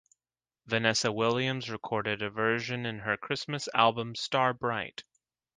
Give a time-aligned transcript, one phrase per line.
[0.65, 5.03] Vanessa Williams recorded a version in her Christmas album Star Bright.